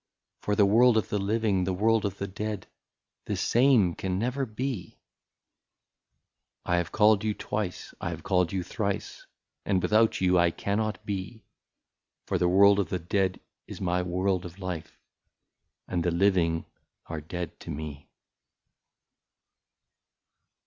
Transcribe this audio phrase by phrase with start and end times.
[0.41, 2.65] For the world of the living, the world of the dead,
[3.25, 4.97] The same can never be!""
[6.65, 9.27] I have called you twice, I have called you thrice.
[9.63, 11.45] And without you I cannot be;
[12.25, 14.97] For the world of the dead is my world of life,
[15.87, 16.65] And the living
[17.05, 18.09] are dead to me."